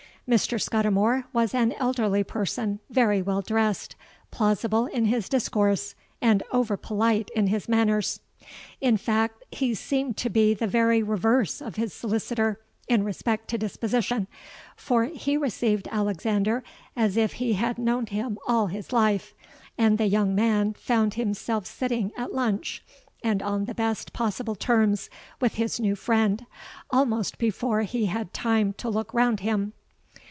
"Mr. 0.29 0.61
Scudimore 0.61 1.25
was 1.33 1.53
an 1.53 1.73
elderly 1.73 2.23
person—very 2.23 3.21
well 3.21 3.41
dressed—plausible 3.41 4.85
in 4.85 5.05
his 5.05 5.27
discourse, 5.27 5.93
and 6.21 6.41
over 6.53 6.77
polite 6.77 7.29
in 7.35 7.47
his 7.47 7.67
manners. 7.67 8.21
In 8.79 8.95
fact, 8.95 9.43
he 9.51 9.73
seemed 9.73 10.15
to 10.17 10.29
be 10.29 10.53
the 10.53 10.67
very 10.67 11.03
reverse 11.03 11.59
of 11.61 11.75
his 11.75 11.91
solicitor 11.91 12.61
in 12.87 13.03
respect 13.03 13.49
to 13.49 13.57
disposition; 13.57 14.25
for 14.77 15.05
he 15.05 15.35
received 15.35 15.85
Alexander 15.91 16.63
as 16.95 17.17
if 17.17 17.33
he 17.33 17.53
had 17.53 17.77
known 17.77 18.05
him 18.05 18.37
all 18.47 18.67
his 18.67 18.93
life; 18.93 19.33
and 19.77 19.97
the 19.97 20.05
young 20.07 20.33
man 20.33 20.73
found 20.75 21.15
himself 21.15 21.65
sitting 21.65 22.09
at 22.15 22.33
lunch, 22.33 22.81
and 23.21 23.41
on 23.43 23.65
the 23.65 23.75
best 23.75 24.13
possible 24.13 24.55
terms 24.55 25.09
with 25.41 25.55
his 25.55 25.77
new 25.79 25.95
friend, 25.95 26.45
almost 26.89 27.37
before 27.37 27.81
he 27.81 28.05
had 28.05 28.31
time 28.33 28.71
to 28.71 28.87
look 28.87 29.13
round 29.13 29.41
him. 29.41 29.73